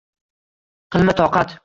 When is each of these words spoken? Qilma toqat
Qilma 0.95 1.17
toqat 1.21 1.57